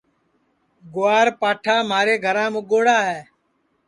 [0.93, 3.19] گُوار پاٹھا مھارے گھرام اُگوڑا ہے